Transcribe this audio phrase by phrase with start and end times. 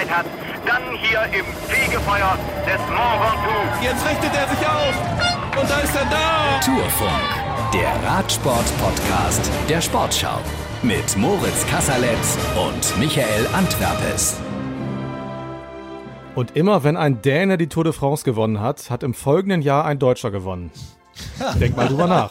[0.00, 0.26] Gelegenheit hat,
[0.66, 3.84] dann hier im Fegefeuer des Mont Ventoux.
[3.84, 6.60] Jetzt richtet er sich auf und da ist er da.
[6.64, 10.38] Tourfunk, der Radsport-Podcast der Sportschau
[10.82, 14.38] mit Moritz Kasserletz und Michael Antwerpes.
[16.34, 19.84] Und immer wenn ein Däne die Tour de France gewonnen hat, hat im folgenden Jahr
[19.84, 20.70] ein Deutscher gewonnen.
[21.60, 22.30] Denk mal drüber nach.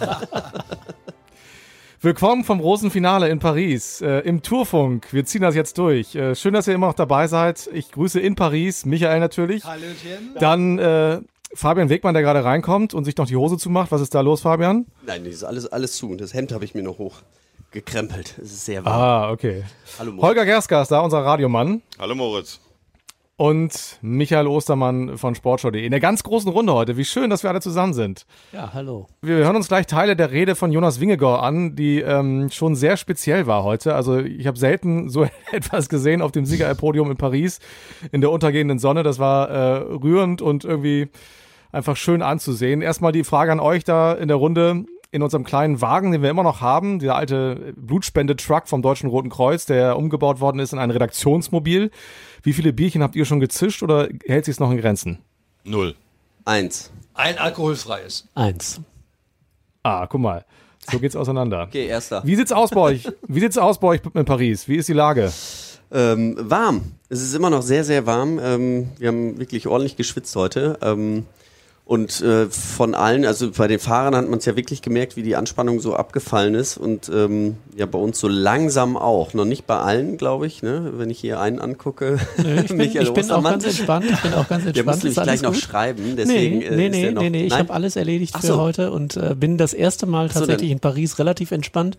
[2.01, 5.11] Willkommen vom großen Finale in Paris äh, im Tourfunk.
[5.11, 6.15] Wir ziehen das jetzt durch.
[6.15, 7.69] Äh, schön, dass ihr immer noch dabei seid.
[7.73, 9.65] Ich grüße in Paris Michael natürlich.
[9.65, 10.33] Hallöchen.
[10.39, 11.19] Dann äh,
[11.53, 13.91] Fabian Wegmann, der gerade reinkommt und sich noch die Hose zumacht.
[13.91, 14.85] Was ist da los, Fabian?
[15.05, 16.09] Nein, das ist alles, alles zu.
[16.09, 18.37] Und das Hemd habe ich mir noch hochgekrempelt.
[18.41, 18.95] Es ist sehr warm.
[18.95, 19.65] Ah, okay.
[19.99, 20.25] Hallo Moritz.
[20.25, 21.81] Holger Gerskas, da unser Radiomann.
[21.99, 22.61] Hallo Moritz.
[23.39, 25.85] Und Michael Ostermann von Sportschau.de.
[25.85, 26.97] In der ganz großen Runde heute.
[26.97, 28.25] Wie schön, dass wir alle zusammen sind.
[28.51, 29.07] Ja, hallo.
[29.21, 32.97] Wir hören uns gleich Teile der Rede von Jonas Wingegor an, die ähm, schon sehr
[32.97, 33.95] speziell war heute.
[33.95, 37.59] Also ich habe selten so etwas gesehen auf dem Siegerpodium in Paris
[38.11, 39.03] in der untergehenden Sonne.
[39.03, 41.07] Das war äh, rührend und irgendwie
[41.71, 42.81] einfach schön anzusehen.
[42.81, 44.83] Erstmal die Frage an euch da in der Runde.
[45.11, 49.29] In unserem kleinen Wagen, den wir immer noch haben, dieser alte Blutspende-Truck vom Deutschen Roten
[49.29, 51.89] Kreuz, der umgebaut worden ist in ein Redaktionsmobil.
[52.43, 55.17] Wie viele Bierchen habt ihr schon gezischt oder hält sich es noch in Grenzen?
[55.63, 55.95] Null.
[56.45, 56.91] Eins.
[57.15, 58.27] Ein alkoholfreies.
[58.35, 58.81] Eins.
[59.81, 60.45] Ah, guck mal.
[60.91, 61.63] So geht's auseinander.
[61.63, 62.21] Okay, erster.
[62.23, 63.07] Wie sieht's aus bei euch?
[63.27, 64.67] Wie sieht's aus bei euch in Paris?
[64.67, 65.31] Wie ist die Lage?
[65.91, 66.91] Ähm, warm.
[67.09, 68.39] Es ist immer noch sehr, sehr warm.
[68.39, 70.77] Ähm, wir haben wirklich ordentlich geschwitzt heute.
[70.83, 71.25] Ähm,
[71.89, 75.23] und äh, von allen, also bei den Fahrern hat man es ja wirklich gemerkt, wie
[75.23, 76.77] die Anspannung so abgefallen ist.
[76.77, 79.33] Und ähm, ja, bei uns so langsam auch.
[79.33, 80.91] Noch nicht bei allen, glaube ich, ne?
[80.97, 82.19] wenn ich hier einen angucke.
[82.37, 84.05] Nee, ich bin, ich bin auch ganz entspannt.
[84.07, 84.85] Ich bin auch ganz Der entspannt.
[84.85, 85.61] muss Ist nämlich gleich alles noch gut?
[85.63, 86.13] schreiben.
[86.15, 88.47] Deswegen, nee, äh, nee, nee, der noch, nee, nee, ich habe alles erledigt Ach für
[88.47, 88.57] so.
[88.61, 91.97] heute und äh, bin das erste Mal so, tatsächlich dann- in Paris relativ entspannt.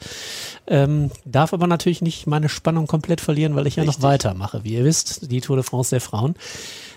[0.68, 4.04] Ähm, darf aber natürlich nicht meine Spannung komplett verlieren, weil ich ja noch Richtig.
[4.04, 4.60] weitermache.
[4.62, 6.36] Wie ihr wisst, die Tour de France der Frauen.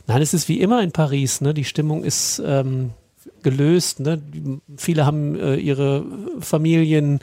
[0.07, 1.41] Nein, es ist wie immer in Paris.
[1.41, 1.53] Ne?
[1.53, 2.91] Die Stimmung ist ähm,
[3.41, 3.99] gelöst.
[3.99, 4.21] Ne?
[4.77, 6.05] Viele haben äh, ihre
[6.39, 7.19] Familien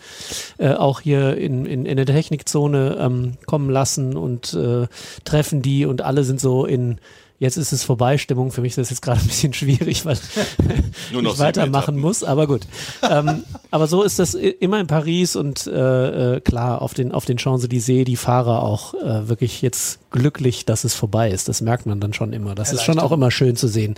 [0.59, 4.87] äh, auch hier in, in, in der Technikzone ähm, kommen lassen und äh,
[5.25, 6.99] treffen die und alle sind so in
[7.41, 8.53] Jetzt ist es vorbei, Stimmung.
[8.53, 10.19] Für mich ist das jetzt gerade ein bisschen schwierig, weil
[11.13, 12.67] Nur noch ich weitermachen muss, aber gut.
[13.03, 17.25] ähm, aber so ist das immer in Paris und äh, äh, klar, auf den, auf
[17.25, 21.49] den Champs-Élysées, die Fahrer auch äh, wirklich jetzt glücklich, dass es vorbei ist.
[21.49, 22.55] Das merkt man dann schon immer.
[22.55, 23.95] Das ist schon auch immer schön zu sehen,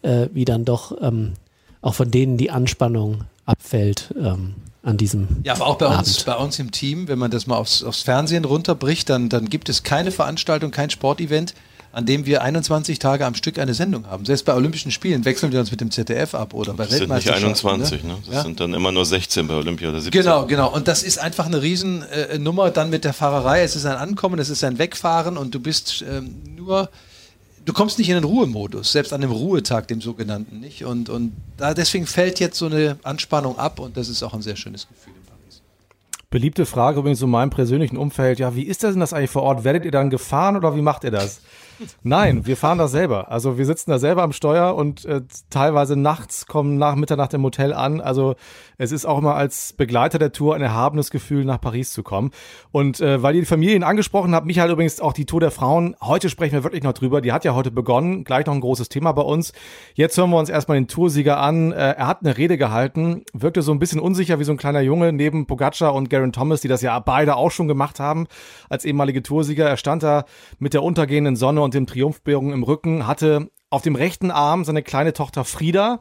[0.00, 1.34] äh, wie dann doch ähm,
[1.82, 6.34] auch von denen die Anspannung abfällt ähm, an diesem Ja, aber auch bei uns, bei
[6.34, 9.82] uns im Team, wenn man das mal aufs, aufs Fernsehen runterbricht, dann, dann gibt es
[9.82, 11.52] keine Veranstaltung, kein Sportevent,
[11.92, 14.24] an dem wir 21 Tage am Stück eine Sendung haben.
[14.26, 17.08] Selbst bei Olympischen Spielen wechseln wir uns mit dem ZDF ab oder bei Das sind
[17.08, 17.68] nicht Weltmeisterschaften.
[17.82, 18.16] 21, ne?
[18.26, 18.42] Das Ja?
[18.42, 20.22] sind dann immer nur 16 bei Olympia oder 17.
[20.22, 20.72] Genau, genau.
[20.74, 23.62] Und das ist einfach eine Riesennummer äh, dann mit der Fahrerei.
[23.62, 26.90] Es ist ein Ankommen, es ist ein Wegfahren und du bist ähm, nur,
[27.64, 30.84] du kommst nicht in den Ruhemodus, selbst an dem Ruhetag, dem sogenannten nicht.
[30.84, 34.42] Und, und da deswegen fällt jetzt so eine Anspannung ab und das ist auch ein
[34.42, 35.14] sehr schönes Gefühl.
[36.30, 38.38] Beliebte Frage übrigens in meinem persönlichen Umfeld.
[38.38, 39.64] Ja, wie ist das denn das eigentlich vor Ort?
[39.64, 41.40] Werdet ihr dann gefahren oder wie macht ihr das?
[42.02, 43.30] Nein, wir fahren das selber.
[43.30, 47.42] Also wir sitzen da selber am Steuer und äh, teilweise nachts kommen nach Mitternacht im
[47.42, 48.00] Hotel an.
[48.00, 48.34] Also
[48.78, 52.30] es ist auch immer als Begleiter der Tour ein erhabenes Gefühl, nach Paris zu kommen.
[52.72, 55.96] Und äh, weil ihr die Familien angesprochen habt, Michael übrigens auch die Tour der Frauen.
[56.00, 57.20] Heute sprechen wir wirklich noch drüber.
[57.20, 58.24] Die hat ja heute begonnen.
[58.24, 59.52] Gleich noch ein großes Thema bei uns.
[59.94, 61.72] Jetzt hören wir uns erstmal den Toursieger an.
[61.72, 64.80] Äh, er hat eine Rede gehalten, wirkte so ein bisschen unsicher wie so ein kleiner
[64.80, 68.26] Junge neben Pogacar und Garen Thomas, die das ja beide auch schon gemacht haben
[68.70, 69.68] als ehemalige Toursieger.
[69.68, 70.24] Er stand da
[70.58, 74.82] mit der untergehenden Sonne und dem Triumphbogen im Rücken, hatte auf dem rechten Arm seine
[74.82, 75.98] kleine Tochter Frieda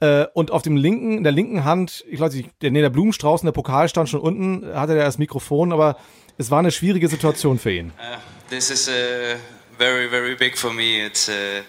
[0.00, 3.42] äh, und auf dem linken, in der linken Hand, ich nicht, der, nee, der Blumenstrauß
[3.42, 5.96] und der Pokal stand schon unten, hatte er das Mikrofon, aber
[6.38, 7.92] es war eine schwierige Situation für ihn.
[7.98, 8.16] Uh,
[8.48, 9.36] this is uh,
[9.78, 11.04] very, very big for me.
[11.04, 11.62] It's, uh,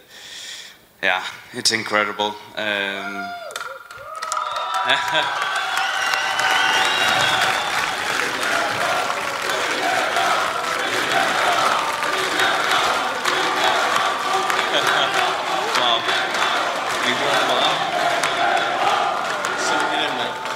[1.03, 1.21] yeah,
[1.53, 2.33] it's incredible.
[2.55, 3.25] Um,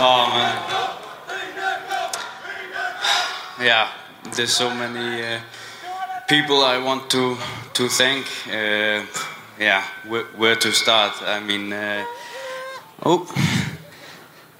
[0.01, 0.55] Oh man.
[3.59, 3.89] Yeah,
[4.33, 5.39] there's so many uh,
[6.29, 7.35] people I want to
[7.73, 8.25] to thank.
[8.47, 9.03] Uh,
[9.59, 11.21] yeah, where, where to start?
[11.21, 12.05] I mean, uh,
[13.03, 13.27] oh,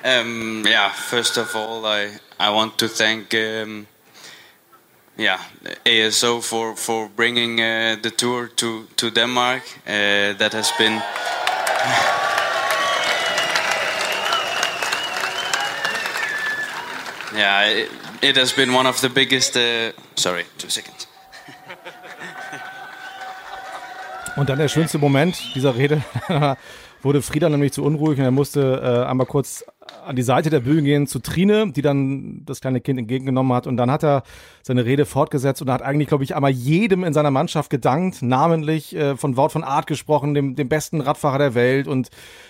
[0.03, 0.89] um, yeah.
[0.89, 3.33] First of all, I I want to thank.
[3.33, 3.87] Um,
[5.17, 5.39] yeah,
[5.85, 9.63] ASO for for bringing uh, the tour to to Denmark.
[9.87, 11.01] Uh, that has been.
[17.35, 17.89] Yeah, it,
[18.21, 19.55] it has been one of the biggest.
[19.55, 21.07] Uh, sorry, two seconds.
[24.35, 26.01] Und dann der schönste Moment dieser Rede
[27.01, 29.65] wurde Frieda nämlich zu unruhig und er musste äh, einmal kurz
[30.05, 33.67] an die Seite der Bühne gehen zu Trine, die dann das kleine Kind entgegengenommen hat.
[33.67, 34.23] Und dann hat er
[34.63, 38.95] seine Rede fortgesetzt und hat eigentlich, glaube ich, einmal jedem in seiner Mannschaft gedankt, namentlich
[38.95, 42.09] äh, von Wort von Art gesprochen, dem, dem besten Radfahrer der Welt und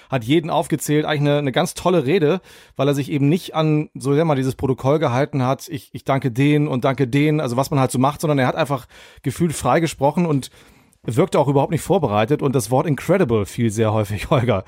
[0.09, 1.05] hat jeden aufgezählt.
[1.05, 2.41] Eigentlich eine, eine ganz tolle Rede,
[2.75, 5.67] weil er sich eben nicht an, so sehr mal dieses Protokoll gehalten hat.
[5.67, 8.47] Ich, ich danke denen und danke denen, also was man halt so macht, sondern er
[8.47, 8.87] hat einfach
[9.21, 10.49] gefühlt frei gesprochen und
[11.03, 14.63] wirkte auch überhaupt nicht vorbereitet und das Wort incredible fiel sehr häufig, Holger.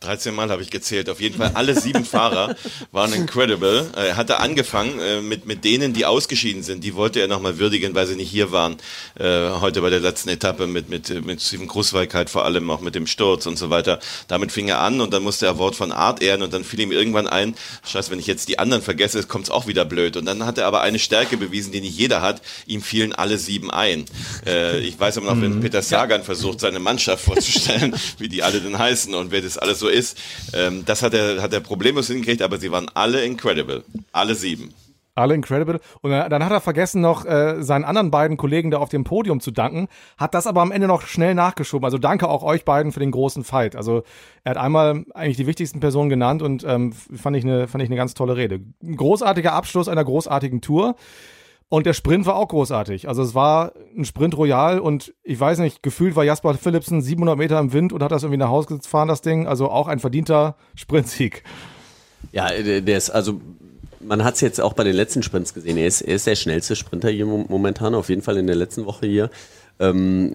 [0.00, 1.10] 13 Mal habe ich gezählt.
[1.10, 2.56] Auf jeden Fall alle sieben Fahrer
[2.90, 3.90] waren incredible.
[3.94, 6.82] Er hatte angefangen äh, mit, mit denen, die ausgeschieden sind.
[6.84, 8.76] Die wollte er nochmal würdigen, weil sie nicht hier waren.
[9.18, 12.80] Äh, heute bei der letzten Etappe mit, mit, mit Steven Krusweig halt vor allem auch
[12.80, 14.00] mit dem Sturz und so weiter.
[14.26, 16.80] Damit fing er an und dann musste er Wort von Art ehren und dann fiel
[16.80, 17.54] ihm irgendwann ein,
[17.86, 20.16] scheiße, wenn ich jetzt die anderen vergesse, kommt es auch wieder blöd.
[20.16, 22.40] Und dann hat er aber eine Stärke bewiesen, die nicht jeder hat.
[22.66, 24.06] Ihm fielen alle sieben ein.
[24.46, 25.60] Äh, ich weiß aber noch, wenn mhm.
[25.60, 29.78] Peter Sagan versucht, seine Mannschaft vorzustellen, wie die alle denn heißen und wer das alles
[29.78, 30.18] so ist.
[30.54, 33.84] Ähm, das hat er, hat er problemlos hingekriegt, aber sie waren alle incredible.
[34.12, 34.72] Alle sieben.
[35.16, 35.80] Alle incredible.
[36.02, 39.40] Und dann hat er vergessen, noch äh, seinen anderen beiden Kollegen da auf dem Podium
[39.40, 41.84] zu danken, hat das aber am Ende noch schnell nachgeschoben.
[41.84, 43.76] Also danke auch euch beiden für den großen Fight.
[43.76, 44.04] Also
[44.44, 47.88] er hat einmal eigentlich die wichtigsten Personen genannt und ähm, fand, ich eine, fand ich
[47.88, 48.60] eine ganz tolle Rede.
[48.82, 50.96] Ein großartiger Abschluss einer großartigen Tour.
[51.70, 53.06] Und der Sprint war auch großartig.
[53.06, 57.38] Also es war ein Sprint Royal und ich weiß nicht, gefühlt war Jasper Philipsen 700
[57.38, 59.46] Meter im Wind und hat das irgendwie nach Hause gefahren, das Ding.
[59.46, 61.44] Also auch ein verdienter Sprintsieg.
[62.32, 63.40] Ja, der ist also
[64.00, 65.76] man hat es jetzt auch bei den letzten Sprints gesehen.
[65.76, 68.86] Er ist, er ist der schnellste Sprinter hier momentan, auf jeden Fall in der letzten
[68.86, 69.30] Woche hier.
[69.78, 70.34] Ähm,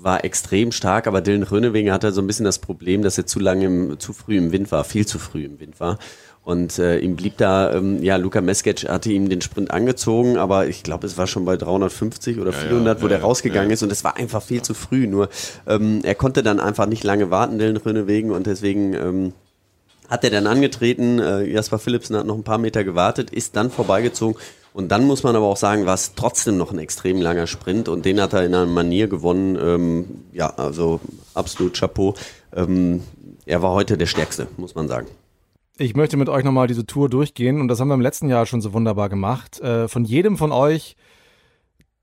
[0.00, 3.38] war extrem stark, aber Dylan Rönewegen hatte so ein bisschen das Problem, dass er zu
[3.38, 5.98] lange, im, zu früh im Wind war, viel zu früh im Wind war.
[6.46, 10.68] Und äh, ihm blieb da, ähm, ja, Luca Meskic hatte ihm den Sprint angezogen, aber
[10.68, 13.72] ich glaube, es war schon bei 350 oder ja, 400, ja, wo ja, der rausgegangen
[13.72, 15.08] ist und es war einfach viel zu früh.
[15.08, 15.28] Nur
[15.66, 19.32] ähm, er konnte dann einfach nicht lange warten, Dylan Rönewegen, und deswegen ähm,
[20.08, 21.18] hat er dann angetreten.
[21.18, 24.40] Äh, Jasper Philipsen hat noch ein paar Meter gewartet, ist dann vorbeigezogen.
[24.72, 27.88] Und dann muss man aber auch sagen, war es trotzdem noch ein extrem langer Sprint
[27.88, 29.58] und den hat er in einer Manier gewonnen.
[29.60, 31.00] Ähm, ja, also
[31.34, 32.14] absolut Chapeau.
[32.54, 33.02] Ähm,
[33.46, 35.08] er war heute der Stärkste, muss man sagen.
[35.78, 38.46] Ich möchte mit euch nochmal diese Tour durchgehen und das haben wir im letzten Jahr
[38.46, 39.60] schon so wunderbar gemacht.
[39.60, 40.96] Äh, von jedem von euch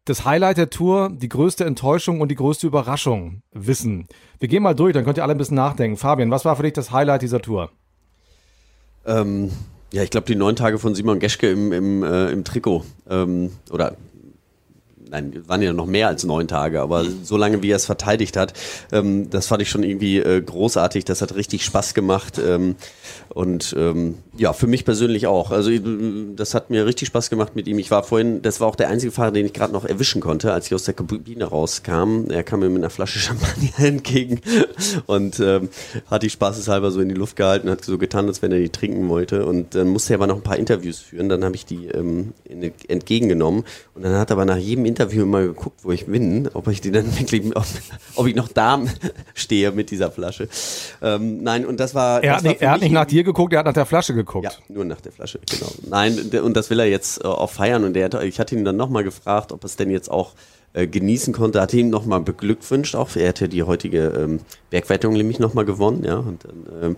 [0.06, 4.08] das Highlight der Tour, die größte Enttäuschung und die größte Überraschung wissen.
[4.38, 5.98] Wir gehen mal durch, dann könnt ihr alle ein bisschen nachdenken.
[5.98, 7.72] Fabian, was war für dich das Highlight dieser Tour?
[9.06, 9.50] Ähm,
[9.92, 12.84] ja, ich glaube die neun Tage von Simon Geschke im, im, äh, im Trikot.
[13.10, 13.96] Ähm, oder
[15.14, 18.36] nein, waren ja noch mehr als neun Tage, aber so lange, wie er es verteidigt
[18.36, 18.54] hat,
[18.92, 21.06] ähm, das fand ich schon irgendwie äh, großartig.
[21.06, 22.40] Das hat richtig Spaß gemacht.
[22.46, 22.76] Ähm,
[23.30, 25.52] und ähm, ja, für mich persönlich auch.
[25.52, 25.72] Also
[26.36, 27.80] das hat mir richtig Spaß gemacht mit ihm.
[27.80, 30.52] Ich war vorhin, das war auch der einzige Fahrer, den ich gerade noch erwischen konnte,
[30.52, 32.30] als ich aus der Kabine rauskam.
[32.30, 34.42] Er kam mir mit einer Flasche Champagner entgegen
[35.06, 35.70] und ähm,
[36.10, 38.70] hat die spaßeshalber so in die Luft gehalten, hat so getan, als wenn er die
[38.70, 39.46] trinken wollte.
[39.46, 41.30] Und dann musste er aber noch ein paar Interviews führen.
[41.30, 42.34] Dann habe ich die ähm,
[42.88, 43.64] entgegengenommen.
[43.94, 46.82] Und dann hat er aber nach jedem Interview immer geguckt, wo ich bin, ob ich
[46.82, 47.66] die dann wirklich, ob,
[48.16, 48.82] ob ich noch da
[49.34, 50.48] stehe mit dieser Flasche.
[51.02, 52.24] Ähm, nein, und das war.
[52.24, 54.14] Er, das hat, nicht, er hat nicht nach dir geguckt, er hat nach der Flasche
[54.14, 54.46] geguckt.
[54.46, 55.72] Ja, nur nach der Flasche, genau.
[55.88, 57.84] Nein, und das will er jetzt äh, auch feiern.
[57.84, 60.34] Und hat, ich hatte ihn dann nochmal gefragt, ob er es denn jetzt auch
[60.74, 61.62] äh, genießen konnte.
[61.62, 63.16] Hatte ihn nochmal beglückwünscht auch.
[63.16, 66.18] Er hätte die heutige ähm, Bergwertung nämlich nochmal gewonnen, ja.
[66.18, 66.96] Und dann ähm,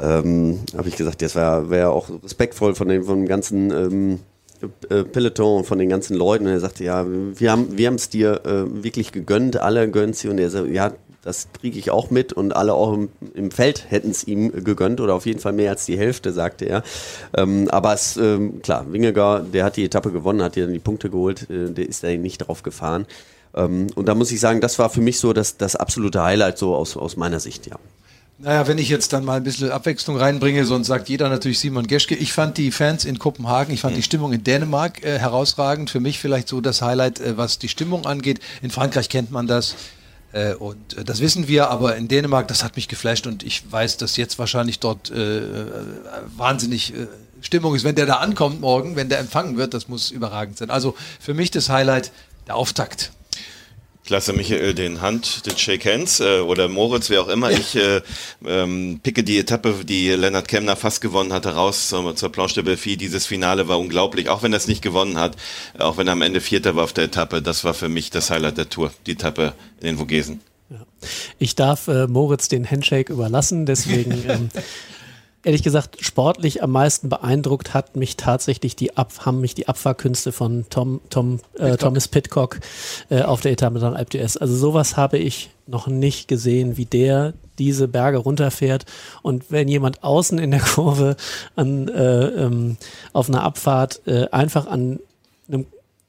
[0.00, 4.14] ähm, habe ich gesagt, das wäre wär auch respektvoll von dem, von dem ganzen ähm,
[4.14, 4.18] äh,
[5.12, 6.46] Peloton von den ganzen Leuten.
[6.46, 10.28] Und er sagte, ja, wir haben wir es dir äh, wirklich gegönnt, alle gönnen sie.
[10.28, 13.90] Und er sagt, ja, das kriege ich auch mit und alle auch im, im Feld
[13.90, 16.82] hätten es ihm gegönnt oder auf jeden Fall mehr als die Hälfte, sagte er.
[17.36, 20.78] Ähm, aber es, ähm, klar, Wingegar, der hat die Etappe gewonnen, hat ja dann die
[20.78, 23.06] Punkte geholt, äh, der ist da nicht drauf gefahren.
[23.54, 26.56] Ähm, und da muss ich sagen, das war für mich so das, das absolute Highlight
[26.56, 27.76] so aus, aus meiner Sicht, ja.
[28.40, 31.88] Naja, wenn ich jetzt dann mal ein bisschen Abwechslung reinbringe, sonst sagt jeder natürlich Simon
[31.88, 32.14] Geschke.
[32.14, 35.90] Ich fand die Fans in Kopenhagen, ich fand die Stimmung in Dänemark äh, herausragend.
[35.90, 38.38] Für mich vielleicht so das Highlight, äh, was die Stimmung angeht.
[38.62, 39.74] In Frankreich kennt man das.
[40.30, 43.64] Äh, und äh, das wissen wir, aber in Dänemark, das hat mich geflasht und ich
[43.72, 45.42] weiß, dass jetzt wahrscheinlich dort äh,
[46.36, 47.08] wahnsinnig äh,
[47.40, 50.70] Stimmung ist, wenn der da ankommt morgen, wenn der empfangen wird, das muss überragend sein.
[50.70, 52.12] Also für mich das Highlight,
[52.46, 53.10] der Auftakt.
[54.08, 57.50] Klasse, Michael, den Hand, den Shake Hands äh, oder Moritz, wer auch immer.
[57.50, 58.00] Ich äh,
[58.46, 62.62] ähm, picke die Etappe, die Lennart Kemner fast gewonnen hatte, raus zur, zur Planche de
[62.64, 62.96] Belfi.
[62.96, 65.36] Dieses Finale war unglaublich, auch wenn er es nicht gewonnen hat,
[65.78, 67.42] auch wenn er am Ende Vierter war auf der Etappe.
[67.42, 70.40] Das war für mich das Highlight der Tour, die Etappe in den Vogesen.
[70.70, 70.78] Ja.
[71.38, 74.48] Ich darf äh, Moritz den Handshake überlassen, deswegen ähm,
[75.44, 80.32] ehrlich gesagt, sportlich am meisten beeindruckt hat mich tatsächlich die Ab haben mich die Abfahrkünste
[80.32, 82.60] von Tom, Tom, äh, Thomas Pitcock
[83.10, 84.38] äh, auf der Etappe nach Alp d'Huez.
[84.38, 88.84] Also sowas habe ich noch nicht gesehen, wie der diese Berge runterfährt.
[89.22, 91.16] Und wenn jemand außen in der Kurve
[91.56, 92.76] an, äh, ähm,
[93.12, 95.00] auf einer Abfahrt äh, einfach an
[95.48, 95.66] einem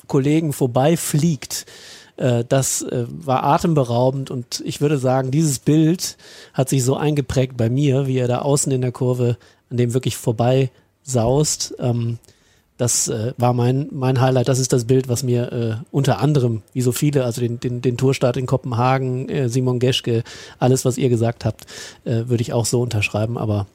[0.07, 1.98] Kollegen vorbeifliegt, äh,
[2.47, 6.17] das äh, war atemberaubend und ich würde sagen, dieses Bild
[6.53, 9.37] hat sich so eingeprägt bei mir, wie er da außen in der Kurve
[9.69, 10.71] an dem wirklich vorbei
[11.03, 11.75] saust.
[11.79, 12.19] Ähm,
[12.77, 14.47] das äh, war mein, mein Highlight.
[14.47, 17.81] Das ist das Bild, was mir äh, unter anderem, wie so viele, also den, den,
[17.81, 20.23] den Tourstart in Kopenhagen, äh, Simon Geschke,
[20.59, 21.65] alles, was ihr gesagt habt,
[22.05, 23.37] äh, würde ich auch so unterschreiben.
[23.37, 23.67] Aber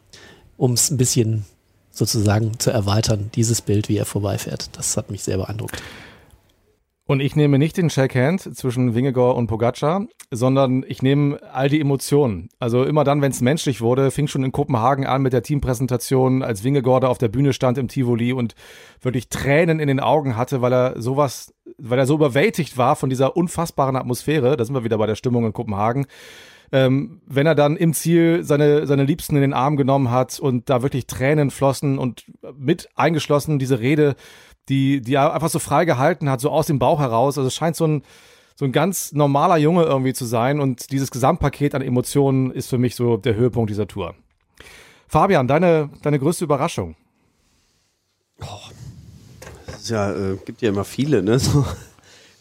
[0.57, 1.45] um es ein bisschen
[1.91, 5.83] sozusagen zu erweitern, dieses Bild, wie er vorbeifährt, das hat mich sehr beeindruckt.
[7.07, 11.81] Und ich nehme nicht den Shake-Hand zwischen Wingegor und Pogacar, sondern ich nehme all die
[11.81, 12.49] Emotionen.
[12.59, 16.43] Also immer dann, wenn es menschlich wurde, fing schon in Kopenhagen an mit der Teampräsentation,
[16.43, 18.55] als Wingegor da auf der Bühne stand im Tivoli und
[19.03, 23.11] wirklich Tränen in den Augen hatte, weil er sowas, weil er so überwältigt war von
[23.11, 24.57] dieser unfassbaren Atmosphäre.
[24.57, 26.07] Da sind wir wieder bei der Stimmung in Kopenhagen.
[26.73, 30.71] Ähm, wenn er dann im Ziel seine, seine Liebsten in den Arm genommen hat und
[30.71, 32.25] da wirklich Tränen flossen und
[32.57, 34.17] mit eingeschlossen diese Rede
[34.69, 37.39] die, die er einfach so frei gehalten hat, so aus dem Bauch heraus.
[37.39, 38.03] Also es scheint so ein,
[38.57, 42.79] so ein ganz normaler Junge irgendwie zu sein und dieses Gesamtpaket an Emotionen ist für
[42.79, 44.15] mich so der Höhepunkt dieser Tour.
[45.09, 46.97] Fabian, deine, deine größte Überraschung?
[48.41, 48.71] Oh,
[49.69, 51.39] ist ja, äh, gibt ja immer viele, ne?
[51.39, 51.65] So,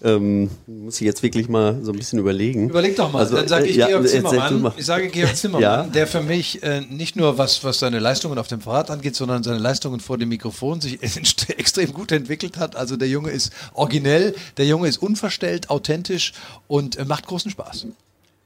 [0.03, 2.69] ähm, muss ich jetzt wirklich mal so ein bisschen überlegen.
[2.69, 4.61] Überleg doch mal, Also, dann sage ich äh, ja, Georg Zimmermann.
[4.61, 4.73] mal.
[4.75, 5.83] Ich sage Georg Zimmermann, Ja.
[5.83, 9.43] der für mich äh, nicht nur was, was seine Leistungen auf dem Fahrrad angeht, sondern
[9.43, 11.01] seine Leistungen vor dem Mikrofon sich
[11.57, 12.75] extrem gut entwickelt hat.
[12.75, 16.33] Also der Junge ist originell, der Junge ist unverstellt, authentisch
[16.67, 17.87] und äh, macht großen Spaß.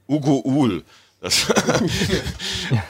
[0.08, 0.84] Ugo Uhl.
[1.20, 1.46] Das,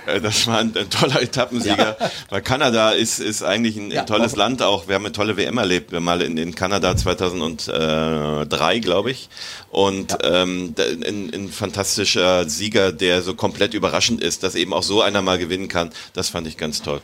[0.06, 1.96] Äh, das war ein, ein toller Etappensieger.
[2.30, 4.00] Weil Kanada ist, ist eigentlich ein, Ja.
[4.00, 4.88] ein tolles Land auch.
[4.88, 9.28] Wir haben eine tolle WM erlebt, wir mal in, in Kanada 2003, glaube ich.
[9.70, 14.82] Und ähm, da- ein, ein fantastischer Sieger, der so komplett überraschend ist, dass eben auch
[14.82, 15.90] so einer mal gewinnen kann.
[16.12, 17.00] Das fand ich ganz toll.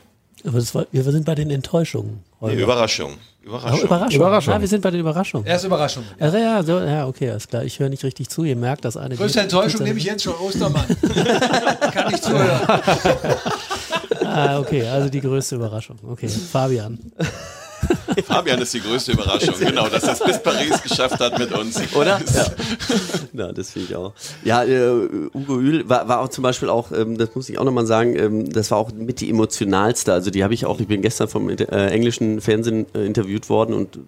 [0.46, 2.22] Aber war, wir sind bei den Enttäuschungen.
[2.44, 2.62] Nee, Holger.
[2.62, 3.12] Überraschung.
[3.12, 3.80] Oh, Überraschung.
[3.84, 4.20] Überraschung.
[4.20, 4.54] Überraschung.
[4.54, 5.46] Ja, wir sind bei den Überraschungen.
[5.46, 6.04] Erste Überraschung.
[6.18, 7.62] Ja, ja, so, ja, okay, alles klar.
[7.64, 8.44] Ich höre nicht richtig zu.
[8.44, 9.16] Ihr merkt, dass eine.
[9.16, 10.86] Größte Enttäuschung nehme ich jetzt schon Ostermann.
[11.92, 12.60] Kann nicht zuhören.
[14.26, 15.96] Ah, okay, also die größte Überraschung.
[16.02, 16.98] Okay, Fabian.
[18.26, 19.54] Fabian ist die größte Überraschung.
[19.64, 21.80] Genau, dass er es bis Paris geschafft hat mit uns.
[21.94, 22.20] Oder?
[22.34, 24.12] Ja, ja das finde ich auch.
[24.44, 27.64] Ja, äh, Ugo Ühl war, war auch zum Beispiel auch, ähm, das muss ich auch
[27.64, 30.12] nochmal sagen, ähm, das war auch mit die emotionalste.
[30.12, 33.74] Also die habe ich auch, ich bin gestern vom äh, englischen Fernsehen äh, interviewt worden
[33.74, 33.98] und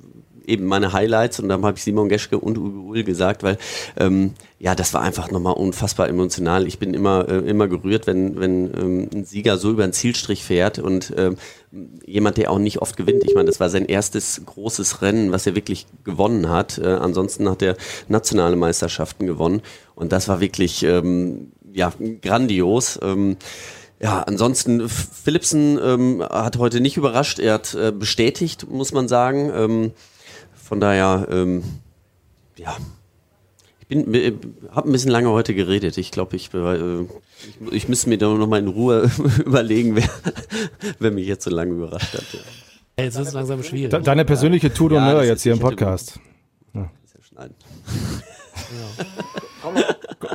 [0.46, 3.58] eben meine Highlights und dann habe ich Simon Geschke und Ugo Uhl gesagt, weil
[3.96, 6.66] ähm, ja, das war einfach nochmal unfassbar emotional.
[6.66, 10.44] Ich bin immer, äh, immer gerührt, wenn, wenn ähm, ein Sieger so über den Zielstrich
[10.44, 11.36] fährt und ähm,
[12.06, 13.24] jemand, der auch nicht oft gewinnt.
[13.24, 16.78] Ich meine, das war sein erstes großes Rennen, was er wirklich gewonnen hat.
[16.78, 17.76] Äh, ansonsten hat er
[18.08, 19.60] nationale Meisterschaften gewonnen
[19.94, 22.98] und das war wirklich ähm, ja grandios.
[23.02, 23.36] Ähm,
[24.00, 27.38] ja, ansonsten Philipsen ähm, hat heute nicht überrascht.
[27.38, 29.50] Er hat äh, bestätigt, muss man sagen.
[29.54, 29.92] Ähm,
[30.66, 31.62] von daher, ähm,
[32.56, 32.76] ja,
[33.80, 34.32] ich bin, äh,
[34.72, 35.96] habe ein bisschen lange heute geredet.
[35.98, 37.08] Ich glaube, ich, äh, ich,
[37.72, 39.10] ich müsste mir da noch mal in Ruhe
[39.44, 40.08] überlegen, wer,
[40.98, 42.24] wer mich jetzt so lange überrascht hat.
[42.32, 42.40] Ja.
[42.96, 43.90] Hey, jetzt wird es langsam schwierig.
[43.90, 46.18] De deine persönliche Tour Ja, d'honneur jetzt ist- hier im ich Podcast.
[47.04, 47.54] Ist ja schneiden.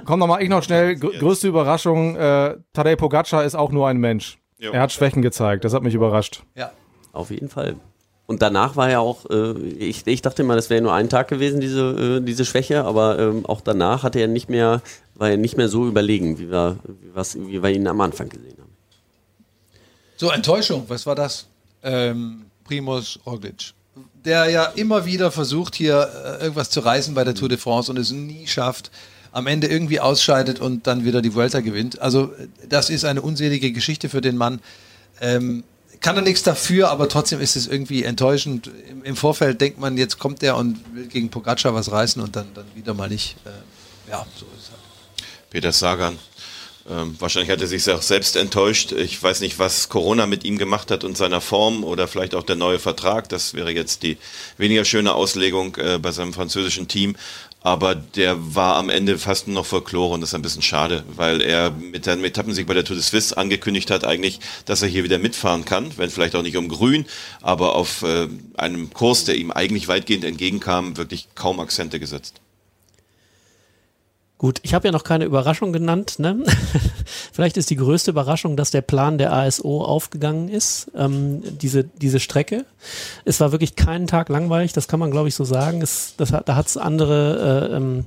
[0.06, 0.96] Komm noch mal, ich noch schnell.
[0.96, 4.40] Gr größte Überraschung, äh, Tadej Pogacar ist auch nur ein Mensch.
[4.60, 4.72] Jo.
[4.72, 6.44] Er hat Schwächen gezeigt, das hat mich überrascht.
[6.56, 6.72] Ja.
[7.14, 7.76] Auf jeden Fall.
[8.32, 11.28] Und danach war ja auch, äh, ich, ich dachte mal, das wäre nur ein Tag
[11.28, 14.82] gewesen, diese, äh, diese Schwäche, aber ähm, auch danach hat er nicht mehr,
[15.16, 16.78] war er nicht mehr so überlegen, wie wir,
[17.14, 18.72] was, wie wir ihn am Anfang gesehen haben.
[20.16, 21.46] So, Enttäuschung, was war das?
[21.84, 23.74] Ähm, Primus Roglic.
[24.24, 26.10] Der ja immer wieder versucht, hier
[26.40, 28.92] äh, irgendwas zu reißen bei der Tour de France und es nie schafft,
[29.34, 32.00] am Ende irgendwie ausscheidet und dann wieder die Vuelta gewinnt.
[32.00, 32.32] Also,
[32.70, 34.62] das ist eine unselige Geschichte für den Mann.
[35.20, 35.66] Ähm,
[36.02, 38.70] kann er nichts dafür, aber trotzdem ist es irgendwie enttäuschend.
[38.90, 42.36] Im, im Vorfeld denkt man, jetzt kommt er und will gegen Pogacar was reißen und
[42.36, 43.36] dann, dann wieder mal nicht.
[43.46, 45.50] Äh, ja, so ist es halt.
[45.50, 46.18] Peter Sagan.
[46.90, 48.92] Ähm, wahrscheinlich hat er sich auch selbst enttäuscht.
[48.92, 52.44] Ich weiß nicht, was Corona mit ihm gemacht hat und seiner Form oder vielleicht auch
[52.44, 53.30] der neue Vertrag.
[53.30, 54.18] Das wäre jetzt die
[54.58, 57.16] weniger schöne Auslegung äh, bei seinem französischen Team.
[57.64, 61.04] Aber der war am Ende fast nur noch Folklore und das ist ein bisschen schade,
[61.16, 64.88] weil er mit seinem Etappensieg bei der Tour de Suisse angekündigt hat eigentlich, dass er
[64.88, 67.06] hier wieder mitfahren kann, wenn vielleicht auch nicht um Grün,
[67.42, 68.28] aber auf äh,
[68.58, 72.42] einem Kurs, der ihm eigentlich weitgehend entgegenkam, wirklich kaum Akzente gesetzt.
[74.42, 76.18] Gut, ich habe ja noch keine Überraschung genannt.
[76.18, 76.44] Ne?
[77.32, 82.20] Vielleicht ist die größte Überraschung, dass der Plan der ASO aufgegangen ist, ähm, diese, diese
[82.20, 82.66] Strecke.
[83.24, 85.84] Es war wirklich keinen Tag langweilig, das kann man glaube ich so sagen.
[85.84, 88.06] Es, das, da hat es andere äh, ähm,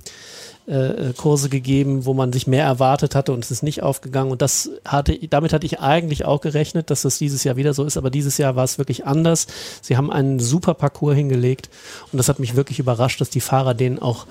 [0.66, 4.32] äh, Kurse gegeben, wo man sich mehr erwartet hatte und es ist nicht aufgegangen.
[4.32, 7.84] Und das hatte, damit hatte ich eigentlich auch gerechnet, dass das dieses Jahr wieder so
[7.84, 9.46] ist, aber dieses Jahr war es wirklich anders.
[9.82, 11.70] Sie haben einen super Parcours hingelegt
[12.10, 14.26] und das hat mich wirklich überrascht, dass die Fahrer den auch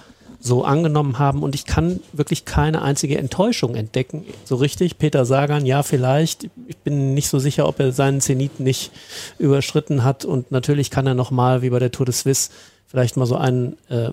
[0.46, 4.26] so angenommen haben und ich kann wirklich keine einzige Enttäuschung entdecken.
[4.44, 6.50] So richtig, Peter Sagan, ja vielleicht.
[6.68, 8.92] Ich bin nicht so sicher, ob er seinen Zenit nicht
[9.40, 12.50] überschritten hat und natürlich kann er nochmal, wie bei der Tour de Suisse,
[12.88, 14.12] vielleicht mal so einen äh,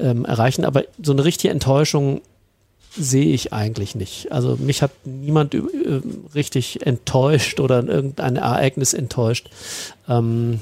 [0.00, 2.22] ähm, erreichen, aber so eine richtige Enttäuschung
[2.98, 4.32] sehe ich eigentlich nicht.
[4.32, 5.60] Also mich hat niemand äh,
[6.34, 9.48] richtig enttäuscht oder irgendein Ereignis enttäuscht.
[10.08, 10.58] Ähm,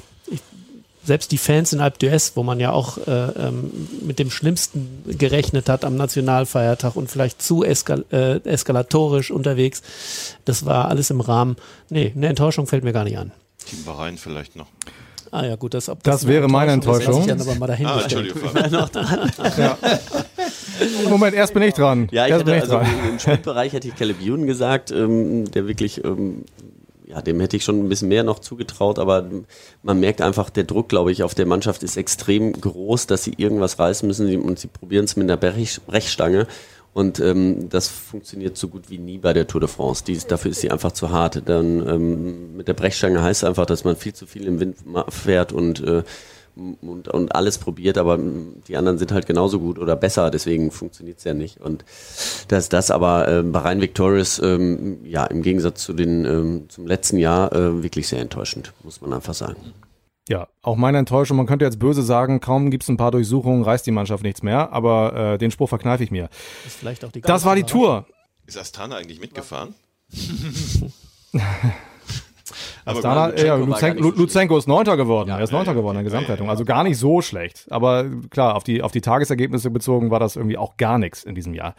[1.04, 3.70] selbst die Fans in Alp d'Huez, wo man ja auch äh, ähm,
[4.02, 9.82] mit dem Schlimmsten gerechnet hat am Nationalfeiertag und vielleicht zu eskal äh, eskalatorisch unterwegs,
[10.44, 11.56] das war alles im Rahmen.
[11.90, 13.32] Nee, eine Enttäuschung fällt mir gar nicht an.
[13.66, 14.66] Team Bahrain vielleicht noch.
[15.30, 17.28] Ah ja, gut, das, ob das, das wäre meine Enttäuschung.
[17.28, 18.40] Ist, aber mal dahin ah, Entschuldigung.
[19.58, 19.76] ja.
[21.08, 22.08] Moment, erst bin ich dran.
[22.12, 26.04] Ja, ich erst hätte, also im Sprintbereich hätte ich Caleb Ewan gesagt, ähm, der wirklich
[26.04, 26.44] ähm,
[27.14, 29.28] ja, dem hätte ich schon ein bisschen mehr noch zugetraut, aber
[29.82, 33.34] man merkt einfach, der Druck, glaube ich, auf der Mannschaft ist extrem groß, dass sie
[33.36, 36.48] irgendwas reißen müssen und sie probieren es mit einer Brechstange.
[36.92, 40.04] Und ähm, das funktioniert so gut wie nie bei der Tour de France.
[40.04, 41.42] Die, dafür ist sie einfach zu hart.
[41.46, 44.76] Dann ähm, mit der Brechstange heißt einfach, dass man viel zu viel im Wind
[45.08, 46.04] fährt und äh,
[46.56, 48.18] und, und alles probiert, aber
[48.68, 51.60] die anderen sind halt genauso gut oder besser, deswegen funktioniert es ja nicht.
[51.60, 51.84] Und
[52.48, 56.86] dass das aber äh, bei Rhein Victorious ähm, ja im Gegensatz zu den ähm, zum
[56.86, 59.56] letzten Jahr äh, wirklich sehr enttäuschend, muss man einfach sagen.
[60.28, 61.36] Ja, auch meine Enttäuschung.
[61.36, 64.42] Man könnte jetzt böse sagen, kaum gibt es ein paar Durchsuchungen, reißt die Mannschaft nichts
[64.42, 66.30] mehr, aber äh, den Spruch verkneife ich mir.
[66.82, 68.06] Das, das war die Tour.
[68.46, 69.74] Ist Astana eigentlich mitgefahren?
[72.96, 75.28] Astana, Lutsenko, ja, Lutsenko, Lutsenko ist Neunter geworden.
[75.28, 76.50] Ja, er ist Neunter ja, geworden in der Gesamtwertung.
[76.50, 77.66] Also gar nicht so schlecht.
[77.70, 81.34] Aber klar, auf die, auf die Tagesergebnisse bezogen war das irgendwie auch gar nichts in
[81.34, 81.74] diesem Jahr.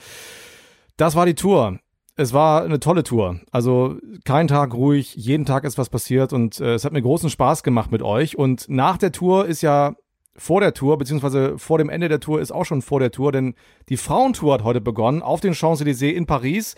[0.97, 1.79] Das war die Tour.
[2.17, 3.41] Es war eine tolle Tour.
[3.51, 7.29] Also kein Tag ruhig, jeden Tag ist was passiert und äh, es hat mir großen
[7.29, 8.37] Spaß gemacht mit euch.
[8.37, 9.95] Und nach der Tour ist ja
[10.37, 13.31] vor der Tour, beziehungsweise vor dem Ende der Tour ist auch schon vor der Tour,
[13.31, 13.55] denn
[13.89, 16.75] die Frauentour hat heute begonnen auf den Champs-Élysées in Paris.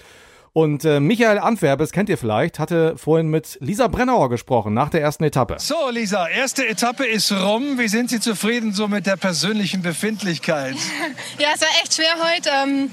[0.58, 5.02] Und äh, Michael Antwerpes, kennt ihr vielleicht, hatte vorhin mit Lisa Brennauer gesprochen nach der
[5.02, 5.58] ersten Etappe.
[5.60, 7.78] So, Lisa, erste Etappe ist rum.
[7.78, 10.74] Wie sind Sie zufrieden so mit der persönlichen Befindlichkeit?
[11.38, 12.50] ja, es war echt schwer heute.
[12.50, 12.90] Ähm,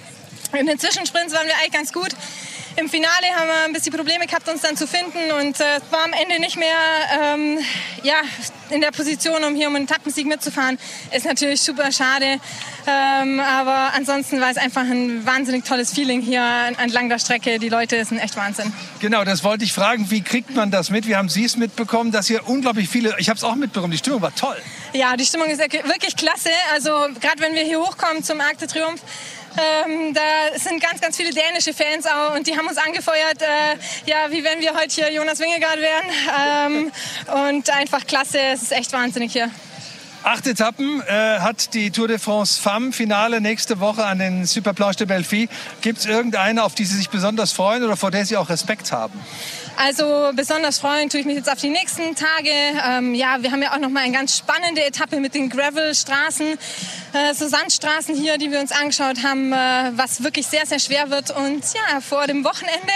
[0.61, 2.11] in den Zwischensprints waren wir eigentlich ganz gut.
[2.77, 6.05] Im Finale haben wir ein bisschen Probleme gehabt, uns dann zu finden und äh, war
[6.05, 6.77] am Ende nicht mehr
[7.23, 7.59] ähm,
[8.03, 8.17] ja,
[8.71, 10.77] in der Position, um hier um einen Etappensieg mitzufahren.
[11.13, 12.41] Ist natürlich super schade,
[12.87, 16.43] ähm, aber ansonsten war es einfach ein wahnsinnig tolles Feeling hier
[16.79, 17.61] entlang der Strecke.
[17.61, 18.73] Die Leute sind echt Wahnsinn.
[18.99, 20.11] Genau, das wollte ich fragen.
[20.11, 21.07] Wie kriegt man das mit?
[21.07, 23.99] Wie haben Sie es mitbekommen, dass hier unglaublich viele, ich habe es auch mitbekommen, die
[23.99, 24.57] Stimmung war toll.
[24.95, 26.51] Ja, die Stimmung ist wirklich klasse.
[26.73, 29.03] Also gerade wenn wir hier hochkommen zum Arc de Triomphe,
[29.57, 34.11] ähm, da sind ganz, ganz viele dänische Fans auch und die haben uns angefeuert, äh,
[34.11, 36.05] ja, wie wenn wir heute hier Jonas Wingegaard wären.
[36.67, 36.93] Ähm,
[37.53, 39.51] und einfach klasse, es ist echt wahnsinnig hier.
[40.25, 44.97] Acht Etappen äh, hat die Tour de France Femme Finale nächste Woche an den Superplanche
[44.97, 45.49] de Belleville.
[45.83, 48.91] Gibt es irgendeine, auf die Sie sich besonders freuen oder vor der Sie auch Respekt
[48.91, 49.21] haben?
[49.77, 52.51] Also besonders freuen tue ich mich jetzt auf die nächsten Tage.
[52.89, 56.59] Ähm, ja, wir haben ja auch noch mal eine ganz spannende Etappe mit den Gravelstraßen,
[57.13, 59.57] äh, so Sandstraßen hier, die wir uns angeschaut haben, äh,
[59.97, 61.33] was wirklich sehr, sehr schwer wird.
[61.33, 62.93] Und ja, vor dem Wochenende,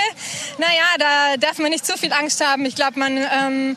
[0.59, 2.65] naja, da darf man nicht zu viel Angst haben.
[2.65, 3.77] Ich glaube, man ähm,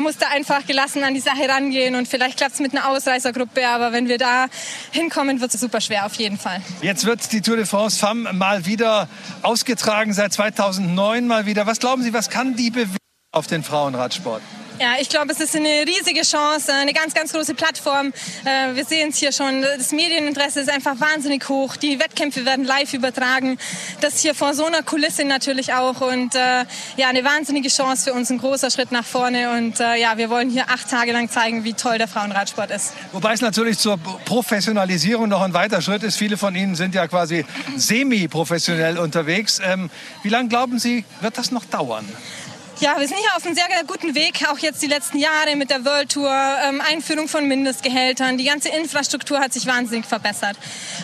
[0.00, 3.66] muss da einfach gelassen an die Sache rangehen und vielleicht klappt es mit einer Ausreißergruppe,
[3.66, 4.46] aber wenn wir da
[4.90, 6.60] hinkommen, wird es super schwer auf jeden Fall.
[6.82, 9.08] Jetzt wird die Tour de France Femme mal wieder
[9.42, 11.66] ausgetragen, seit 2009 mal wieder.
[11.66, 12.96] Was glauben Sie, was kann die bewegen
[13.32, 14.42] auf den Frauenradsport?
[14.80, 18.14] Ja, ich glaube, es ist eine riesige Chance, eine ganz, ganz große Plattform.
[18.46, 19.60] Äh, wir sehen es hier schon.
[19.60, 21.76] Das Medieninteresse ist einfach wahnsinnig hoch.
[21.76, 23.58] Die Wettkämpfe werden live übertragen.
[24.00, 26.00] Das hier vor so einer Kulisse natürlich auch.
[26.00, 26.64] Und äh,
[26.96, 29.50] ja, eine wahnsinnige Chance für uns, ein großer Schritt nach vorne.
[29.50, 32.94] Und äh, ja, wir wollen hier acht Tage lang zeigen, wie toll der Frauenradsport ist.
[33.12, 36.16] Wobei es natürlich zur Professionalisierung noch ein weiter Schritt ist.
[36.16, 37.44] Viele von Ihnen sind ja quasi
[37.76, 39.60] semi-professionell unterwegs.
[39.62, 39.90] Ähm,
[40.22, 42.08] wie lange glauben Sie, wird das noch dauern?
[42.80, 45.68] Ja, wir sind hier auf einem sehr, guten Weg, auch jetzt die letzten Jahre mit
[45.68, 46.34] der World Tour,
[46.66, 48.38] ähm, Einführung von Mindestgehältern.
[48.38, 50.56] Die ganze Infrastruktur hat sich wahnsinnig verbessert.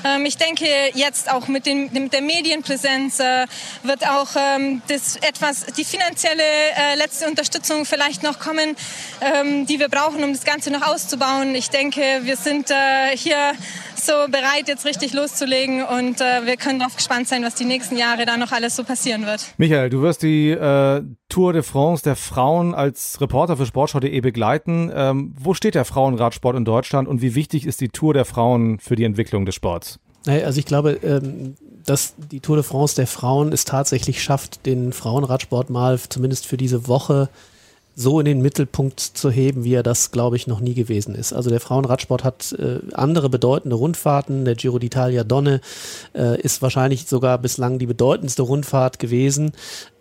[0.02, 3.46] Ähm, ich denke, jetzt auch mit, den, mit der Medienpräsenz äh,
[3.82, 8.74] wird auch ähm, das etwas, die finanzielle äh, letzte Unterstützung vielleicht noch kommen,
[9.20, 11.54] ähm, die wir brauchen, um das Ganze noch auszubauen.
[11.54, 13.52] Ich denke, wir sind äh, hier
[13.98, 17.96] so bereit, jetzt richtig loszulegen und äh, wir können darauf gespannt sein, was die nächsten
[17.96, 19.46] Jahre da noch alles so passieren wird.
[19.58, 24.90] Michael, du wirst die äh, Tour de France der Frauen als Reporter für Sportschau.de begleiten.
[24.94, 28.78] Ähm, wo steht der Frauenradsport in Deutschland und wie wichtig ist die Tour der Frauen
[28.78, 29.98] für die Entwicklung des Sports?
[30.26, 31.54] Also ich glaube, ähm,
[31.84, 36.56] dass die Tour de France der Frauen es tatsächlich schafft, den Frauenradsport mal zumindest für
[36.56, 37.28] diese Woche
[37.98, 41.32] so in den Mittelpunkt zu heben, wie er das, glaube ich, noch nie gewesen ist.
[41.32, 44.44] Also der Frauenradsport hat äh, andere bedeutende Rundfahrten.
[44.44, 45.62] Der Giro d'Italia Donne
[46.14, 49.52] äh, ist wahrscheinlich sogar bislang die bedeutendste Rundfahrt gewesen.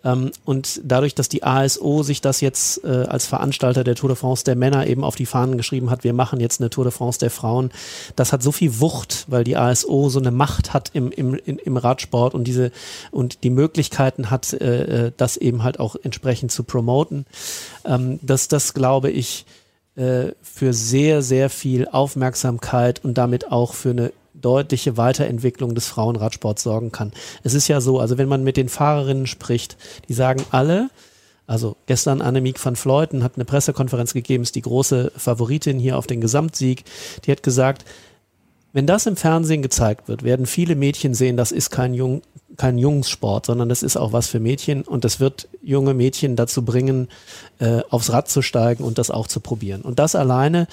[0.06, 4.16] Ähm, und dadurch, dass die ASO sich das jetzt äh, als Veranstalter der Tour de
[4.16, 6.92] France der Männer eben auf die Fahnen geschrieben hat, wir machen jetzt eine Tour de
[6.92, 7.70] France der Frauen,
[8.14, 11.76] das hat so viel Wucht, weil die ASO so eine Macht hat im, im, im
[11.76, 12.70] Radsport und diese
[13.10, 17.26] und die Möglichkeiten hat, äh, äh, das eben halt auch entsprechend zu promoten,
[17.86, 19.46] ähm, dass das, glaube ich,
[19.96, 26.62] äh, für sehr, sehr viel Aufmerksamkeit und damit auch für eine deutliche Weiterentwicklung des Frauenradsports
[26.62, 27.12] sorgen kann.
[27.42, 29.76] Es ist ja so, also wenn man mit den Fahrerinnen spricht,
[30.08, 30.90] die sagen alle,
[31.46, 36.06] also gestern Annemiek van Fleuten hat eine Pressekonferenz gegeben, ist die große Favoritin hier auf
[36.06, 36.84] den Gesamtsieg.
[37.24, 37.84] Die hat gesagt,
[38.72, 42.20] wenn das im Fernsehen gezeigt wird, werden viele Mädchen sehen, das ist kein, Jung,
[42.56, 46.64] kein Jungssport, sondern das ist auch was für Mädchen und das wird junge Mädchen dazu
[46.64, 47.08] bringen,
[47.58, 49.82] äh, aufs Rad zu steigen und das auch zu probieren.
[49.82, 50.66] Und das alleine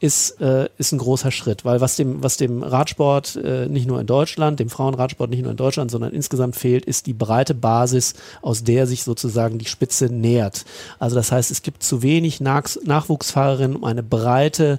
[0.00, 4.00] ist, äh, ist ein großer Schritt, weil was dem, was dem Radsport äh, nicht nur
[4.00, 8.14] in Deutschland, dem Frauenradsport nicht nur in Deutschland, sondern insgesamt fehlt, ist die breite Basis,
[8.40, 10.64] aus der sich sozusagen die Spitze nähert.
[10.98, 14.78] Also das heißt, es gibt zu wenig Nach Nachwuchsfahrerinnen, um eine breite,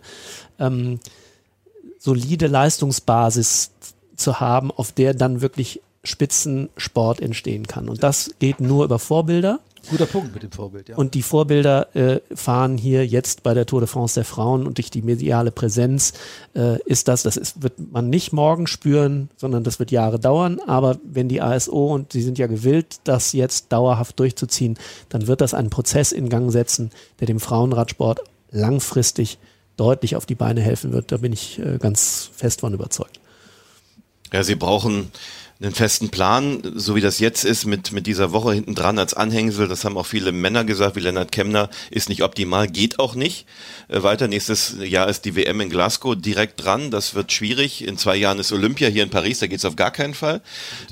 [0.57, 0.99] ähm,
[1.97, 3.71] solide Leistungsbasis
[4.15, 7.89] zu haben, auf der dann wirklich Spitzensport entstehen kann.
[7.89, 9.59] Und das geht nur über Vorbilder.
[9.89, 10.97] Guter Punkt mit dem Vorbild, ja.
[10.97, 14.77] Und die Vorbilder äh, fahren hier jetzt bei der Tour de France der Frauen und
[14.77, 16.13] durch die mediale Präsenz
[16.53, 20.59] äh, ist das, das ist, wird man nicht morgen spüren, sondern das wird Jahre dauern.
[20.67, 25.39] Aber wenn die ASO und sie sind ja gewillt, das jetzt dauerhaft durchzuziehen, dann wird
[25.39, 26.91] das einen Prozess in Gang setzen,
[27.21, 28.19] der dem Frauenradsport
[28.51, 29.37] langfristig
[29.77, 31.11] deutlich auf die Beine helfen wird.
[31.11, 33.19] Da bin ich äh, ganz fest von überzeugt.
[34.33, 35.11] Ja, sie brauchen
[35.61, 39.13] einen festen Plan, so wie das jetzt ist, mit, mit dieser Woche hinten dran als
[39.13, 43.13] Anhängsel, das haben auch viele Männer gesagt, wie Lennart Kemner, ist nicht optimal, geht auch
[43.13, 43.45] nicht.
[43.89, 47.85] Äh, weiter, nächstes Jahr ist die WM in Glasgow direkt dran, das wird schwierig.
[47.85, 50.41] In zwei Jahren ist Olympia hier in Paris, da geht's auf gar keinen Fall.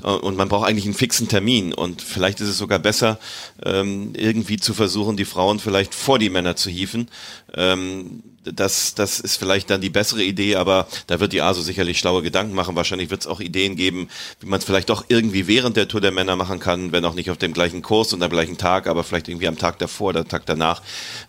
[0.04, 1.72] Äh, und man braucht eigentlich einen fixen Termin.
[1.72, 3.18] Und vielleicht ist es sogar besser,
[3.64, 7.08] ähm, irgendwie zu versuchen, die Frauen vielleicht vor die Männer zu hieven.
[7.54, 11.98] Ähm, das, das ist vielleicht dann die bessere Idee, aber da wird die ASO sicherlich
[11.98, 12.76] schlaue Gedanken machen.
[12.76, 14.08] Wahrscheinlich wird es auch Ideen geben,
[14.40, 17.14] wie man es vielleicht doch irgendwie während der Tour der Männer machen kann, wenn auch
[17.14, 20.08] nicht auf dem gleichen Kurs und am gleichen Tag, aber vielleicht irgendwie am Tag davor
[20.10, 20.82] oder Tag danach.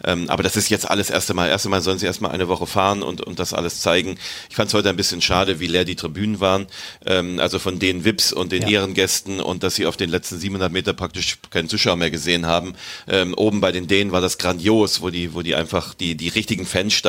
[0.03, 1.49] Ähm, aber das ist jetzt alles erste Mal.
[1.49, 4.17] Erste Mal sollen sie erstmal eine Woche fahren und, und das alles zeigen.
[4.49, 6.67] Ich fand es heute ein bisschen schade, wie leer die Tribünen waren.
[7.05, 8.69] Ähm, also von den VIPs und den ja.
[8.69, 12.73] Ehrengästen und dass sie auf den letzten 700 Meter praktisch keinen Zuschauer mehr gesehen haben.
[13.07, 16.29] Ähm, oben bei den Dänen war das grandios, wo die, wo die einfach die, die
[16.29, 17.08] richtigen Fans standen.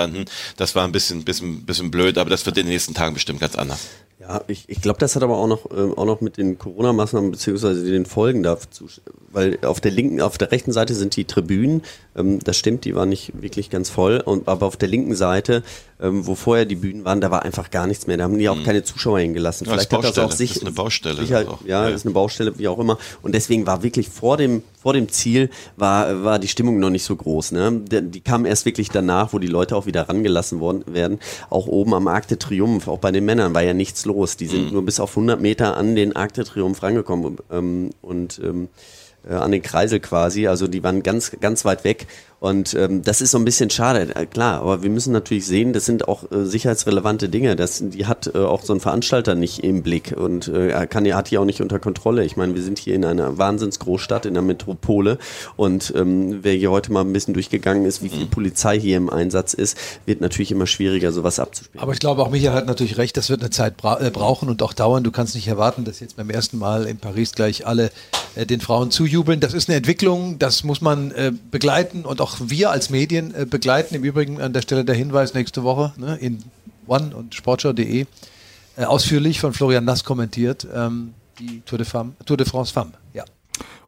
[0.56, 3.40] Das war ein bisschen, bisschen, bisschen blöd, aber das wird in den nächsten Tagen bestimmt
[3.40, 3.88] ganz anders.
[4.20, 7.30] Ja, ich, ich glaube, das hat aber auch noch, äh, auch noch mit den Corona-Maßnahmen
[7.30, 8.86] beziehungsweise den Folgen dazu,
[9.32, 11.82] weil auf der linken, auf der rechten Seite sind die Tribünen,
[12.22, 15.62] das stimmt, die waren nicht wirklich ganz voll, und, aber auf der linken Seite,
[16.02, 18.16] ähm, wo vorher die Bühnen waren, da war einfach gar nichts mehr.
[18.16, 18.64] Da haben die auch mhm.
[18.64, 19.66] keine Zuschauer hingelassen.
[19.66, 21.20] Ja, Vielleicht hat das auch sich, das ist eine Baustelle.
[21.20, 22.98] Sicher, ja, ja, ist eine Baustelle, wie auch immer.
[23.22, 27.04] Und deswegen war wirklich vor dem, vor dem Ziel war, war die Stimmung noch nicht
[27.04, 27.52] so groß.
[27.52, 27.82] Ne?
[27.90, 31.18] Die, kam erst wirklich danach, wo die Leute auch wieder rangelassen worden werden.
[31.50, 34.36] Auch oben am Arc de Triomphe, auch bei den Männern war ja nichts los.
[34.36, 34.72] Die sind mhm.
[34.72, 37.36] nur bis auf 100 Meter an den Arc de Triomphe rangekommen.
[37.50, 40.46] Ähm, und ähm, äh, an den Kreisel quasi.
[40.46, 42.06] Also die waren ganz, ganz weit weg.
[42.40, 45.74] Und ähm, das ist so ein bisschen schade, äh, klar, aber wir müssen natürlich sehen,
[45.74, 47.54] das sind auch äh, sicherheitsrelevante Dinge.
[47.54, 51.04] Das, die hat äh, auch so ein Veranstalter nicht im Blick und äh, er kann,
[51.12, 52.24] hat die auch nicht unter Kontrolle.
[52.24, 55.18] Ich meine, wir sind hier in einer Wahnsinnsgroßstadt, in einer Metropole
[55.56, 58.30] und ähm, wer hier heute mal ein bisschen durchgegangen ist, wie viel mhm.
[58.30, 59.76] Polizei hier im Einsatz ist,
[60.06, 61.82] wird natürlich immer schwieriger, sowas abzuspielen.
[61.82, 64.48] Aber ich glaube, auch Michael hat natürlich recht, das wird eine Zeit bra äh, brauchen
[64.48, 65.04] und auch dauern.
[65.04, 67.90] Du kannst nicht erwarten, dass jetzt beim ersten Mal in Paris gleich alle
[68.34, 69.40] äh, den Frauen zujubeln.
[69.40, 73.34] Das ist eine Entwicklung, das muss man äh, begleiten und auch auch wir als Medien
[73.34, 73.94] äh, begleiten.
[73.94, 76.42] Im Übrigen an der Stelle der Hinweis nächste Woche ne, in
[76.86, 78.06] One und Sportschau.de
[78.76, 80.66] äh, ausführlich von Florian Nass kommentiert.
[80.72, 82.92] Ähm, die Tour de, Femme, Tour de France Femme.
[83.14, 83.24] Ja.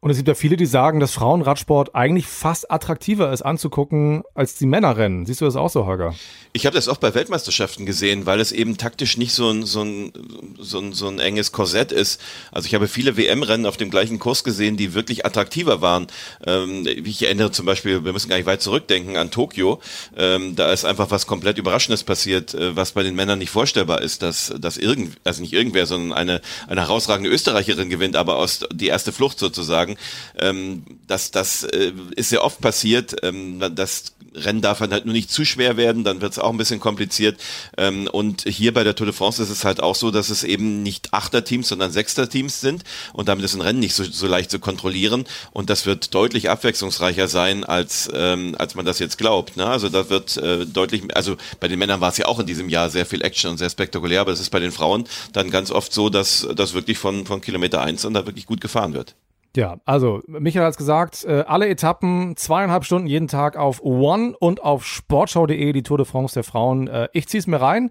[0.02, 4.56] Und es gibt ja viele, die sagen, dass Frauenradsport eigentlich fast attraktiver ist anzugucken als
[4.56, 5.26] die Männerrennen.
[5.26, 6.12] Siehst du das auch so, Holger?
[6.52, 9.82] Ich habe das auch bei Weltmeisterschaften gesehen, weil es eben taktisch nicht so ein, so
[9.82, 10.12] ein,
[10.58, 12.20] so ein, so ein enges Korsett ist.
[12.50, 16.08] Also ich habe viele WM-Rennen auf dem gleichen Kurs gesehen, die wirklich attraktiver waren.
[16.44, 19.80] Ähm, ich erinnere zum Beispiel, wir müssen gar nicht weit zurückdenken, an Tokio.
[20.16, 24.02] Ähm, da ist einfach was komplett Überraschendes passiert, äh, was bei den Männern nicht vorstellbar
[24.02, 28.66] ist, dass, dass irgend, also nicht irgendwer, sondern eine, eine herausragende Österreicherin gewinnt, aber aus
[28.72, 29.91] die erste Flucht sozusagen.
[30.38, 33.16] Ähm, das das äh, ist sehr oft passiert.
[33.22, 36.56] Ähm, das Rennen darf halt nur nicht zu schwer werden, dann wird es auch ein
[36.56, 37.38] bisschen kompliziert.
[37.76, 40.44] Ähm, und hier bei der Tour de France ist es halt auch so, dass es
[40.44, 44.50] eben nicht Achter-Teams, sondern Sechster-Teams sind und damit ist ein Rennen nicht so, so leicht
[44.50, 49.56] zu kontrollieren und das wird deutlich abwechslungsreicher sein, als, ähm, als man das jetzt glaubt.
[49.56, 49.66] Ne?
[49.66, 52.68] Also da wird äh, deutlich, also bei den Männern war es ja auch in diesem
[52.68, 55.70] Jahr sehr viel Action und sehr spektakulär, aber es ist bei den Frauen dann ganz
[55.70, 59.14] oft so, dass das wirklich von, von Kilometer eins und da wirklich gut gefahren wird.
[59.54, 64.34] Ja, also Michael hat es gesagt, äh, alle Etappen zweieinhalb Stunden jeden Tag auf One
[64.38, 66.88] und auf sportschau.de, die Tour de France der Frauen.
[66.88, 67.90] Äh, ich zieh's mir rein.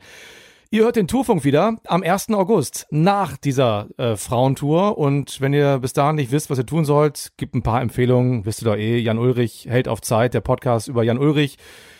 [0.74, 2.30] Ihr hört den Tourfunk wieder am 1.
[2.30, 4.97] August nach dieser äh, Frauentour.
[4.97, 8.45] Und wenn ihr bis dahin nicht wisst, was ihr tun sollt, gibt ein paar Empfehlungen.
[8.45, 11.58] Wisst ihr doch eh, Jan Ulrich hält auf Zeit, der Podcast über Jan Ulrich,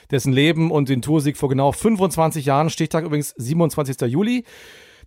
[0.10, 2.70] dessen Leben und den Toursieg vor genau 25 Jahren.
[2.70, 4.10] Stichtag übrigens 27.
[4.10, 4.46] Juli.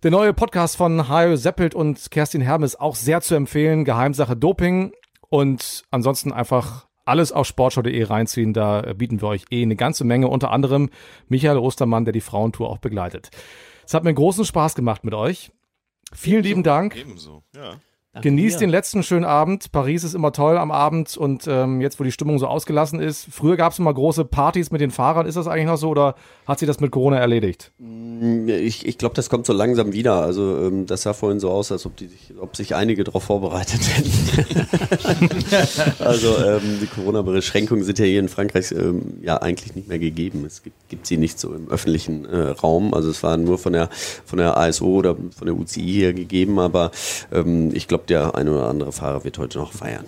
[0.05, 3.85] Der neue Podcast von Hajo Seppelt und Kerstin Hermes auch sehr zu empfehlen.
[3.85, 4.91] Geheimsache Doping.
[5.29, 8.53] Und ansonsten einfach alles auf sportschau.de reinziehen.
[8.53, 10.27] Da bieten wir euch eh eine ganze Menge.
[10.27, 10.91] Unter anderem
[11.27, 13.31] Michael Ostermann, der die Frauentour auch begleitet.
[13.83, 15.51] Es hat mir großen Spaß gemacht mit euch.
[16.13, 16.95] Vielen Ebenso, lieben Dank.
[16.95, 17.77] Ebenso, ja.
[18.15, 18.67] Danke Genießt dir.
[18.67, 19.73] den letzten schönen Abend.
[19.73, 23.27] Paris ist immer toll am Abend und ähm, jetzt, wo die Stimmung so ausgelassen ist.
[23.29, 25.25] Früher gab es immer große Partys mit den Fahrern.
[25.25, 26.15] Ist das eigentlich noch so oder
[26.47, 27.71] hat sich das mit Corona erledigt?
[28.47, 30.21] Ich, ich glaube, das kommt so langsam wieder.
[30.21, 33.23] Also ähm, das sah vorhin so aus, als ob, die, sich- ob sich einige darauf
[33.23, 34.65] vorbereitet hätten.
[35.99, 40.45] also ähm, die Corona-Beschränkungen sind ja hier in Frankreich ähm, ja eigentlich nicht mehr gegeben.
[40.45, 42.93] Es gibt, gibt sie nicht so im öffentlichen äh, Raum.
[42.93, 43.89] Also es war nur von der
[44.25, 46.91] von der ASO oder von der UCI hier gegeben, aber
[47.33, 50.05] ähm, ich glaube, der ein oder andere Fahrer wird heute noch feiern.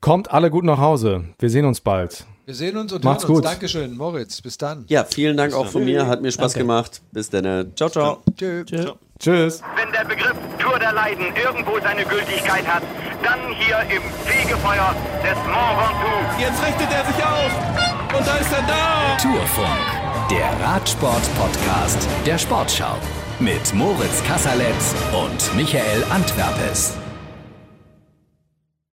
[0.00, 1.24] Kommt alle gut nach Hause.
[1.38, 2.24] Wir sehen uns bald.
[2.50, 3.42] Wir sehen uns und Macht's hören uns.
[3.42, 3.52] gut.
[3.52, 4.40] Dankeschön, Moritz.
[4.40, 4.84] Bis dann.
[4.88, 6.08] Ja, vielen Dank auch von mir.
[6.08, 6.66] Hat mir Spaß Danke.
[6.66, 7.00] gemacht.
[7.12, 7.70] Bis dann.
[7.76, 8.22] Ciao, ciao.
[8.36, 8.64] Tschö.
[8.64, 8.90] Tschö.
[9.20, 9.62] Tschüss.
[9.76, 12.82] Wenn der Begriff Tour der Leiden irgendwo seine Gültigkeit hat,
[13.22, 16.40] dann hier im Fegefeuer des Mont Ventoux.
[16.40, 18.18] Jetzt richtet er sich auf.
[18.18, 19.16] Und da ist er da.
[19.22, 22.96] Tourfunk, der Radsport-Podcast der Sportschau.
[23.38, 26.94] Mit Moritz Kasserletz und Michael Antwerpes.